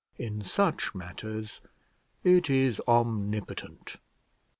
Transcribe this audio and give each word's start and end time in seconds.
In 0.17 0.41
such 0.43 0.95
matters 0.95 1.61
it 2.23 2.49
is 2.49 2.81
omnipotent. 2.87 3.97